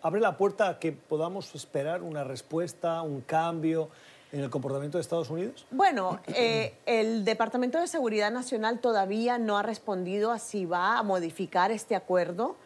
¿Abre 0.00 0.20
la 0.20 0.36
puerta 0.36 0.68
a 0.68 0.78
que 0.78 0.92
podamos 0.92 1.54
esperar 1.54 2.02
una 2.02 2.24
respuesta, 2.24 3.02
un 3.02 3.20
cambio 3.20 3.90
en 4.32 4.40
el 4.40 4.48
comportamiento 4.48 4.96
de 4.96 5.02
Estados 5.02 5.28
Unidos? 5.28 5.66
Bueno, 5.70 6.18
eh, 6.28 6.74
el 6.86 7.24
Departamento 7.26 7.78
de 7.78 7.86
Seguridad 7.86 8.30
Nacional 8.30 8.80
todavía 8.80 9.38
no 9.38 9.58
ha 9.58 9.62
respondido 9.62 10.30
a 10.32 10.38
si 10.38 10.64
va 10.64 10.98
a 10.98 11.02
modificar 11.02 11.70
este 11.70 11.94
acuerdo 11.94 12.56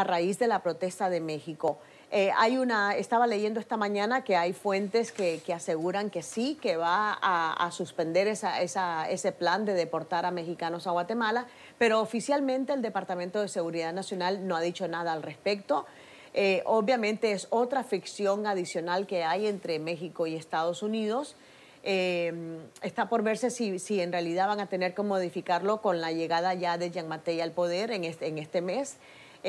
a 0.00 0.04
raíz 0.04 0.38
de 0.38 0.46
la 0.46 0.62
protesta 0.62 1.08
de 1.08 1.20
México. 1.20 1.78
Eh, 2.10 2.30
hay 2.36 2.58
una, 2.58 2.94
estaba 2.96 3.26
leyendo 3.26 3.58
esta 3.58 3.76
mañana 3.76 4.22
que 4.22 4.36
hay 4.36 4.52
fuentes 4.52 5.10
que, 5.10 5.40
aseguran 5.52 6.10
que 6.10 6.22
sí, 6.22 6.56
que 6.60 6.76
va 6.76 7.18
a, 7.20 7.70
suspender 7.72 8.28
ese 8.28 9.32
plan 9.32 9.64
de 9.64 9.72
deportar 9.72 10.26
a 10.26 10.30
mexicanos 10.30 10.86
a 10.86 10.90
Guatemala, 10.90 11.46
pero 11.78 12.00
oficialmente 12.00 12.72
el 12.74 12.82
Departamento 12.82 13.40
de 13.40 13.48
Seguridad 13.48 13.92
Nacional 13.92 14.46
no 14.46 14.54
ha 14.54 14.60
dicho 14.60 14.86
nada 14.86 15.12
al 15.12 15.22
respecto. 15.22 15.86
Eh, 16.34 16.62
obviamente 16.66 17.32
es 17.32 17.48
otra 17.50 17.82
ficción 17.82 18.46
adicional 18.46 19.06
que 19.06 19.24
hay 19.24 19.46
entre 19.46 19.78
México 19.78 20.26
y 20.26 20.36
Estados 20.36 20.82
Unidos. 20.82 21.34
Eh, 21.82 22.58
está 22.82 23.08
por 23.08 23.22
verse 23.22 23.50
si, 23.50 23.78
si, 23.78 24.00
en 24.00 24.12
realidad 24.12 24.46
van 24.46 24.60
a 24.60 24.66
tener 24.66 24.94
que 24.94 25.02
modificarlo 25.02 25.80
con 25.80 26.00
la 26.00 26.12
llegada 26.12 26.52
ya 26.52 26.76
de 26.78 26.90
Jean 26.90 27.08
Matei 27.08 27.40
al 27.40 27.52
poder 27.52 27.90
en 27.90 28.04
este, 28.04 28.26
en 28.26 28.38
este 28.38 28.60
mes. 28.60 28.98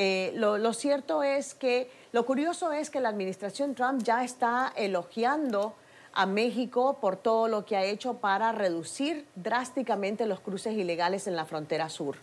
Eh, 0.00 0.30
lo, 0.36 0.72
cierto 0.74 1.24
es 1.24 1.54
que, 1.54 1.90
lo 2.12 2.24
curioso 2.24 2.70
es 2.70 2.88
que 2.88 3.00
la 3.00 3.08
administración 3.08 3.74
Trump 3.74 4.00
ya 4.04 4.22
está 4.22 4.72
elogiando 4.76 5.74
a 6.12 6.24
México 6.24 6.98
por 7.00 7.16
todo 7.16 7.48
lo 7.48 7.64
que 7.64 7.76
ha 7.76 7.82
hecho 7.82 8.14
para 8.14 8.52
reducir 8.52 9.26
drásticamente 9.34 10.26
los 10.26 10.38
cruces 10.38 10.74
ilegales 10.74 11.26
en 11.26 11.34
la 11.34 11.46
frontera 11.46 11.88
sur. 11.88 12.14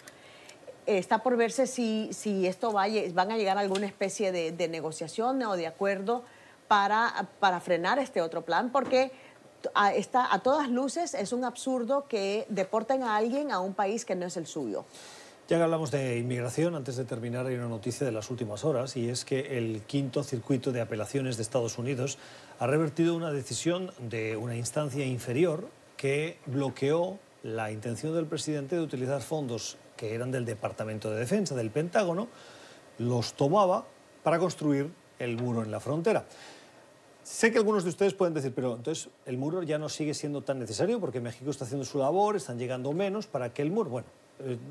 Está 0.86 1.18
por 1.18 1.36
verse 1.36 1.68
si, 1.68 2.14
si 2.14 2.48
esto 2.48 2.72
va, 2.72 2.86
van 3.14 3.32
a 3.34 3.36
llegar 3.36 3.58
a 3.58 3.60
alguna 3.60 3.88
especie 3.88 4.32
de, 4.32 4.68
negociación 4.70 5.44
o 5.44 5.58
de 5.58 5.68
acuerdo 5.68 6.24
para, 6.70 7.28
para 7.42 7.60
frenar 7.60 8.00
este 8.00 8.22
otro 8.22 8.44
plan, 8.44 8.72
porque 8.72 9.12
a 9.74 10.40
todas 10.40 10.70
luces 10.70 11.14
es 11.14 11.34
un 11.34 11.44
absurdo 11.44 12.08
que 12.08 12.46
deporten 12.48 13.04
a 13.04 13.18
alguien 13.18 13.52
a 13.52 13.60
un 13.60 13.74
país 13.74 14.06
que 14.06 14.16
no 14.16 14.28
es 14.28 14.38
el 14.38 14.48
suyo. 14.48 14.86
Ya 15.48 15.58
que 15.58 15.64
hablamos 15.64 15.92
de 15.92 16.18
inmigración, 16.18 16.74
antes 16.74 16.96
de 16.96 17.06
terminar 17.06 17.46
hay 17.46 17.54
una 17.54 17.68
noticia 17.68 18.04
de 18.04 18.12
las 18.12 18.32
últimas 18.32 18.66
horas 18.66 18.98
y 18.98 19.10
es 19.10 19.26
que 19.26 19.60
el 19.60 19.84
quinto 19.84 20.24
circuito 20.24 20.72
de 20.72 20.82
apelaciones 20.82 21.38
de 21.38 21.44
Estados 21.44 21.78
Unidos 21.78 22.18
ha 22.58 22.66
revertido 22.66 23.16
una 23.16 23.32
decisión 23.32 23.92
de 24.00 24.38
una 24.38 24.56
instancia 24.56 25.06
inferior 25.06 25.68
que 25.98 26.40
bloqueó 26.48 27.20
la 27.44 27.72
intención 27.72 28.16
del 28.16 28.26
presidente 28.26 28.76
de 28.76 28.82
utilizar 28.82 29.22
fondos 29.22 29.78
que 29.96 30.16
eran 30.16 30.32
del 30.32 30.46
Departamento 30.46 31.12
de 31.12 31.20
Defensa, 31.20 31.54
del 31.54 31.70
Pentágono, 31.70 32.28
los 32.98 33.36
tomaba 33.36 33.86
para 34.24 34.40
construir 34.40 34.90
el 35.20 35.38
muro 35.38 35.62
en 35.62 35.70
la 35.70 35.80
frontera. 35.80 36.26
Sé 37.22 37.52
que 37.52 37.60
algunos 37.60 37.84
de 37.84 37.92
ustedes 37.92 38.16
pueden 38.16 38.34
decir, 38.34 38.52
pero 38.56 38.76
entonces 38.76 39.10
el 39.28 39.38
muro 39.38 39.62
ya 39.62 39.78
no 39.78 39.90
sigue 39.90 40.16
siendo 40.16 40.42
tan 40.42 40.58
necesario 40.58 41.00
porque 41.00 41.22
México 41.22 41.52
está 41.52 41.66
haciendo 41.66 41.86
su 41.86 42.00
labor, 42.00 42.36
están 42.36 42.58
llegando 42.58 42.92
menos, 42.94 43.28
¿para 43.28 43.54
que 43.54 43.62
el 43.62 43.70
muro? 43.70 43.92
Bueno, 43.92 44.08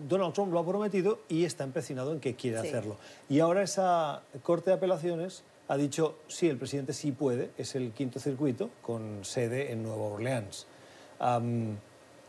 Donald 0.09 0.35
Trump 0.35 0.53
lo 0.53 0.61
ha 0.61 0.67
prometido 0.67 1.21
y 1.29 1.45
está 1.45 1.65
empecinado 1.65 2.13
en 2.13 2.21
que 2.21 2.35
quiere 2.35 2.59
hacerlo. 2.59 2.97
Y 3.29 3.41
ahora 3.41 3.63
esa 3.63 4.23
Corte 4.43 4.71
de 4.71 4.77
Apelaciones 4.77 5.43
ha 5.69 5.77
dicho, 5.77 6.19
sí, 6.29 6.49
el 6.49 6.59
presidente 6.59 6.93
sí 6.93 7.13
puede, 7.13 7.51
es 7.57 7.75
el 7.75 7.93
quinto 7.93 8.21
circuito 8.21 8.71
con 8.83 9.25
sede 9.25 9.73
en 9.73 9.83
Nueva 9.83 10.05
Orleans. 10.05 10.67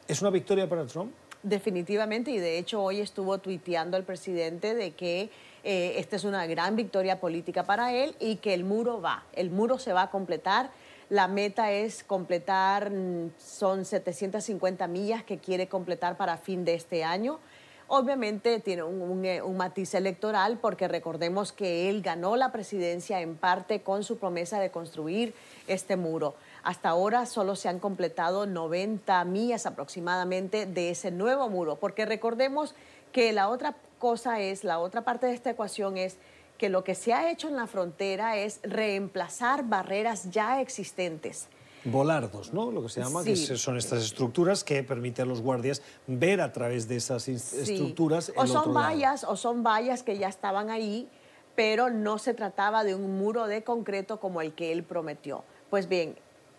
¿Es 0.07 0.21
una 0.21 0.29
victoria 0.29 0.69
para 0.69 0.85
Trump? 0.85 1.11
Definitivamente, 1.43 2.31
y 2.31 2.39
de 2.39 2.57
hecho 2.57 2.81
hoy 2.81 3.01
estuvo 3.01 3.37
tuiteando 3.37 3.97
el 3.97 4.03
presidente 4.03 4.73
de 4.73 4.91
que 4.91 5.29
eh, 5.63 5.93
esta 5.97 6.15
es 6.15 6.23
una 6.23 6.47
gran 6.47 6.75
victoria 6.75 7.19
política 7.19 7.63
para 7.63 7.93
él 7.93 8.15
y 8.19 8.37
que 8.37 8.53
el 8.53 8.63
muro 8.63 9.01
va, 9.01 9.25
el 9.33 9.51
muro 9.51 9.77
se 9.77 9.93
va 9.93 10.03
a 10.03 10.09
completar 10.09 10.71
la 11.09 11.27
meta 11.27 11.71
es 11.71 12.03
completar, 12.03 12.91
mm, 12.91 13.31
son 13.37 13.85
750 13.85 14.87
millas 14.87 15.23
que 15.23 15.37
quiere 15.37 15.67
completar 15.67 16.17
para 16.17 16.37
fin 16.37 16.65
de 16.65 16.73
este 16.73 17.03
año. 17.03 17.39
Obviamente 17.87 18.59
tiene 18.61 18.81
eh, 18.81 19.41
un, 19.43 19.57
matiz 19.57 19.93
electoral 19.93 20.57
porque 20.59 20.87
recordemos 20.87 21.51
que 21.51 21.87
él 21.87 22.01
ganó 22.01 22.35
la 22.35 22.51
presidencia 22.51 23.21
en 23.21 23.35
parte 23.35 23.81
con 23.81 24.03
su 24.03 24.17
promesa 24.17 24.59
de 24.59 24.71
construir 24.71 25.35
este 25.67 25.95
muro. 25.95 26.33
Hasta 26.63 26.89
ahora 26.89 27.27
solo 27.27 27.55
se 27.55 27.69
han 27.69 27.77
completado 27.77 28.47
90 28.47 29.23
millas 29.25 29.67
aproximadamente 29.67 30.65
de 30.65 30.89
ese 30.89 31.11
nuevo 31.11 31.47
muro, 31.47 31.75
porque 31.75 32.07
recordemos 32.07 32.73
que 33.11 33.31
la 33.33 33.49
otra 33.49 33.75
cosa 33.99 34.39
es, 34.39 34.63
la 34.63 34.79
otra 34.79 35.01
parte 35.01 35.27
de 35.27 35.33
esta 35.33 35.51
ecuación 35.51 35.97
es 35.97 36.17
que 36.57 36.69
lo 36.69 36.83
que 36.83 36.95
se 36.95 37.13
ha 37.13 37.31
hecho 37.31 37.47
en 37.47 37.55
la 37.55 37.67
frontera 37.67 38.37
es 38.37 38.59
reemplazar 38.63 39.67
barreras 39.67 40.29
ya 40.31 40.61
existentes. 40.61 41.47
Volardos, 41.85 42.51
¿no? 42.51 42.71
Lo 42.71 42.81
que 42.81 42.89
se 42.89 43.01
llama, 43.01 43.23
que 43.23 43.35
son 43.35 43.77
estas 43.77 44.03
estructuras 44.03 44.63
que 44.63 44.81
permiten 44.83 45.25
a 45.25 45.27
los 45.27 45.41
guardias 45.41 45.83
ver 46.07 46.41
a 46.41 46.51
través 46.51 46.87
de 46.87 46.95
esas 46.95 47.27
estructuras. 47.27 48.33
o 48.35 48.47
son 48.47 48.73
vallas, 48.73 49.23
o 49.23 49.35
son 49.35 49.63
vallas 49.63 50.01
que 50.01 50.17
ya 50.17 50.27
estaban 50.27 50.71
ahí, 50.71 51.07
pero 51.55 51.91
no 51.91 52.17
se 52.17 52.33
trataba 52.33 52.83
de 52.83 52.95
un 52.95 53.19
muro 53.19 53.45
de 53.45 53.63
concreto 53.63 54.19
como 54.19 54.41
el 54.41 54.53
que 54.55 54.71
él 54.71 54.83
prometió. 54.83 55.43
Pues 55.69 55.87
bien, 55.87 56.15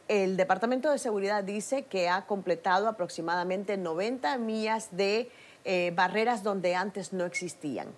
el 0.06 0.36
Departamento 0.36 0.92
de 0.92 0.98
Seguridad 0.98 1.42
dice 1.42 1.86
que 1.86 2.08
ha 2.08 2.26
completado 2.26 2.86
aproximadamente 2.86 3.76
90 3.76 4.38
millas 4.38 4.96
de 4.96 5.28
eh, 5.64 5.92
barreras 5.96 6.44
donde 6.44 6.76
antes 6.76 7.12
no 7.12 7.24
existían. 7.24 7.88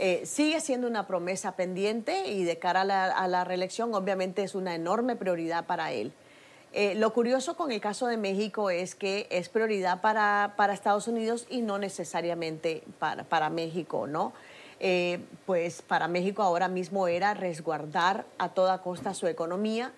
Eh, 0.00 0.26
sigue 0.26 0.60
siendo 0.60 0.88
una 0.88 1.06
promesa 1.06 1.52
pendiente 1.52 2.26
y 2.28 2.42
de 2.42 2.58
cara 2.58 2.80
a 2.80 3.28
la, 3.28 3.44
reelección 3.44 3.94
obviamente 3.94 4.42
es 4.42 4.56
una 4.56 4.74
enorme 4.74 5.14
prioridad 5.14 5.66
para 5.66 5.92
él. 5.92 6.12
Eh, 6.72 6.96
lo 6.96 7.12
curioso 7.12 7.56
con 7.56 7.70
el 7.70 7.80
caso 7.80 8.08
de 8.08 8.16
México 8.16 8.70
es 8.70 8.96
que 8.96 9.28
es 9.30 9.48
prioridad 9.48 10.00
para, 10.00 10.54
para 10.56 10.74
Estados 10.74 11.06
Unidos 11.06 11.46
y 11.48 11.62
no 11.62 11.78
necesariamente 11.78 12.82
para, 12.98 13.22
para 13.22 13.50
México, 13.50 14.08
¿no? 14.08 14.32
Eh, 14.80 15.20
pues 15.46 15.82
para 15.82 16.08
México 16.08 16.42
ahora 16.42 16.66
mismo 16.66 17.06
era 17.06 17.32
resguardar 17.32 18.26
a 18.38 18.48
toda 18.48 18.82
costa 18.82 19.14
su 19.14 19.28
economía, 19.28 19.92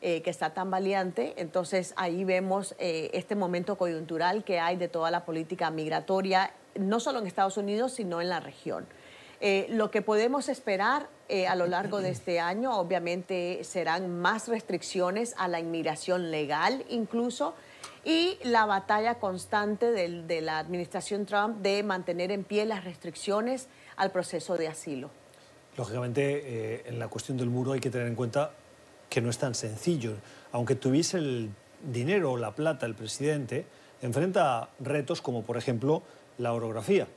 que 0.00 0.30
está 0.30 0.52
tan 0.52 0.68
valiente. 0.68 1.32
Entonces 1.36 1.94
ahí 1.96 2.24
vemos 2.24 2.74
este 2.80 3.36
momento 3.36 3.78
coyuntural 3.78 4.42
que 4.42 4.58
hay 4.58 4.76
de 4.76 4.88
toda 4.88 5.12
la 5.12 5.24
política 5.24 5.70
migratoria, 5.70 6.52
no 6.74 6.98
solo 6.98 7.20
en 7.20 7.28
Estados 7.28 7.56
Unidos, 7.56 7.92
sino 7.92 8.20
en 8.20 8.28
la 8.28 8.40
región. 8.40 8.84
Eh, 9.44 9.66
lo 9.70 9.90
que 9.90 10.02
podemos 10.02 10.48
esperar 10.48 11.08
eh, 11.28 11.48
a 11.48 11.56
lo 11.56 11.66
largo 11.66 12.00
de 12.00 12.10
este 12.10 12.38
año, 12.38 12.78
obviamente, 12.78 13.64
serán 13.64 14.20
más 14.20 14.46
restricciones 14.46 15.34
a 15.36 15.48
la 15.48 15.58
inmigración 15.58 16.30
legal 16.30 16.84
incluso 16.88 17.56
y 18.04 18.38
la 18.44 18.66
batalla 18.66 19.16
constante 19.16 19.90
de 19.90 20.40
la 20.42 20.60
administración 20.60 21.26
Trump 21.26 21.56
de 21.56 21.82
mantener 21.82 22.30
en 22.30 22.44
pie 22.44 22.66
las 22.66 22.84
restricciones 22.84 23.66
al 23.96 24.12
proceso 24.12 24.56
de 24.56 24.68
asilo. 24.68 25.10
Lógicamente, 25.76 26.22
eh, 26.44 26.82
en 26.86 27.00
la 27.00 27.08
cuestión 27.08 27.36
del 27.36 27.50
muro 27.50 27.72
hay 27.72 27.80
que 27.80 27.90
tener 27.90 28.06
en 28.06 28.14
cuenta 28.14 28.52
que 29.10 29.20
no 29.20 29.28
es 29.28 29.38
tan 29.38 29.56
sencillo. 29.56 30.12
Aunque 30.52 30.76
tuviese 30.76 31.18
el 31.18 31.50
dinero 31.82 32.30
o 32.30 32.36
la 32.36 32.52
plata 32.54 32.86
el 32.86 32.94
presidente, 32.94 33.66
enfrenta 34.02 34.68
retos 34.78 35.20
como, 35.20 35.42
por 35.42 35.56
ejemplo, 35.56 36.04
la 36.38 36.52
orografía. 36.52 37.08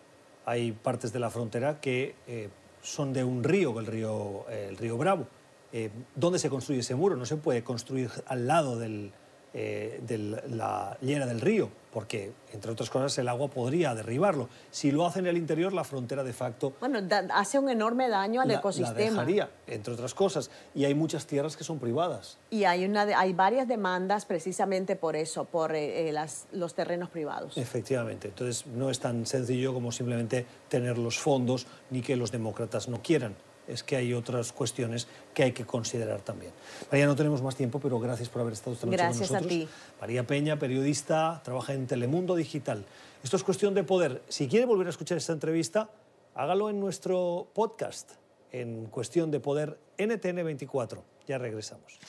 Hay 0.45 0.71
partes 0.71 1.11
de 1.11 1.19
la 1.19 1.29
frontera 1.29 1.79
que 1.79 2.15
eh, 2.27 2.49
son 2.81 3.13
de 3.13 3.23
un 3.23 3.43
río, 3.43 3.79
el 3.79 3.85
río, 3.85 4.45
el 4.49 4.77
río 4.77 4.97
Bravo. 4.97 5.27
Eh, 5.73 5.89
¿Dónde 6.15 6.39
se 6.39 6.49
construye 6.49 6.79
ese 6.79 6.95
muro? 6.95 7.15
No 7.15 7.25
se 7.25 7.35
puede 7.35 7.63
construir 7.63 8.09
al 8.27 8.47
lado 8.47 8.77
del, 8.77 9.11
eh, 9.57 10.01
de 10.05 10.17
la 10.49 10.97
llena 10.99 11.25
del 11.25 11.39
río, 11.39 11.69
porque, 11.93 12.33
entre 12.51 12.73
otras 12.73 12.89
cosas, 12.89 13.17
el 13.19 13.29
agua 13.29 13.47
podría 13.47 13.95
derribarlo. 13.95 14.49
Si 14.69 14.91
lo 14.91 15.05
hace 15.05 15.19
en 15.19 15.27
el 15.27 15.37
interior, 15.37 15.71
la 15.71 15.85
frontera 15.85 16.25
de 16.25 16.33
facto... 16.33 16.73
Bueno, 16.81 16.99
hace 17.33 17.57
un 17.57 17.69
enorme 17.69 18.09
daño 18.09 18.41
al 18.41 18.51
ecosistema. 18.51 18.93
La 18.93 19.11
dejaría, 19.11 19.49
entre 19.67 19.93
otras 19.93 20.13
cosas. 20.13 20.51
Y 20.73 20.83
hay 20.83 20.93
muchas 20.93 21.25
tierras 21.25 21.55
que 21.55 21.63
son 21.63 21.79
privadas. 21.79 22.37
Y 22.49 22.65
hay, 22.65 22.83
una, 22.83 23.03
hay 23.17 23.31
varias 23.31 23.65
demandas 23.65 24.25
precisamente 24.25 24.97
por 24.97 25.15
eso, 25.15 25.45
por 25.45 25.73
eh, 25.73 26.09
eh, 26.09 26.11
las, 26.11 26.47
los 26.51 26.73
terrenos 26.75 27.09
privados. 27.09 27.57
Efectivamente. 27.57 28.27
Entonces, 28.27 28.67
no 28.67 28.89
es 28.89 28.99
tan 28.99 29.25
sencillo 29.25 29.73
como 29.73 29.93
simplemente 29.93 30.45
tener 30.67 30.97
los 30.97 31.17
fondos 31.17 31.65
ni 31.91 32.01
que 32.01 32.17
los 32.17 32.29
demócratas 32.29 32.89
no 32.89 33.01
quieran 33.01 33.35
es 33.67 33.83
que 33.83 33.95
hay 33.95 34.13
otras 34.13 34.51
cuestiones 34.51 35.07
que 35.33 35.43
hay 35.43 35.51
que 35.51 35.65
considerar 35.65 36.21
también. 36.21 36.51
María, 36.91 37.05
no 37.05 37.15
tenemos 37.15 37.41
más 37.41 37.55
tiempo, 37.55 37.79
pero 37.79 37.99
gracias 37.99 38.29
por 38.29 38.41
haber 38.41 38.53
estado 38.53 38.73
esta 38.73 38.85
noche 38.85 38.97
gracias 38.97 39.29
con 39.29 39.37
nosotros. 39.37 39.45
A 39.45 39.65
ti. 39.65 39.67
María 39.99 40.27
Peña, 40.27 40.59
periodista, 40.59 41.41
trabaja 41.43 41.73
en 41.73 41.87
Telemundo 41.87 42.35
Digital. 42.35 42.85
Esto 43.23 43.37
es 43.37 43.43
cuestión 43.43 43.73
de 43.73 43.83
poder. 43.83 44.21
Si 44.29 44.47
quiere 44.47 44.65
volver 44.65 44.87
a 44.87 44.91
escuchar 44.91 45.17
esta 45.17 45.33
entrevista, 45.33 45.89
hágalo 46.35 46.69
en 46.69 46.79
nuestro 46.79 47.47
podcast, 47.53 48.11
en 48.51 48.85
Cuestión 48.85 49.31
de 49.31 49.39
Poder 49.39 49.77
NTN24. 49.97 51.01
Ya 51.27 51.37
regresamos. 51.37 51.99